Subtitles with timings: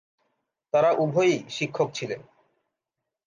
[0.73, 2.21] তারা উভয়ই শিক্ষক ছিলেন।